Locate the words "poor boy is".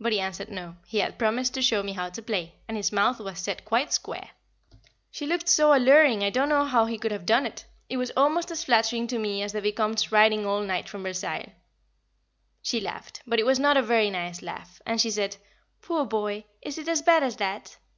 15.82-16.78